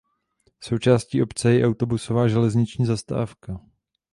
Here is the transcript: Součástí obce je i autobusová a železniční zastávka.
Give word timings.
Součástí 0.61 1.23
obce 1.23 1.51
je 1.53 1.59
i 1.59 1.65
autobusová 1.65 2.23
a 2.23 2.27
železniční 2.27 2.85
zastávka. 2.85 3.59